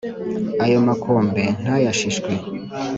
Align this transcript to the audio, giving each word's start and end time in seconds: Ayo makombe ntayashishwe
Ayo 0.65 0.77
makombe 0.87 1.43
ntayashishwe 1.61 2.31